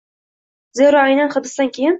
[0.81, 1.89] zero aynan hibsdan keyin